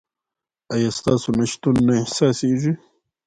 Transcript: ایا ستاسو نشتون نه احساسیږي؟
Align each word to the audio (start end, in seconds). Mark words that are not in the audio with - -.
ایا 0.73 0.89
ستاسو 0.99 1.29
نشتون 1.39 1.75
نه 1.87 1.93
احساسیږي؟ 2.01 2.73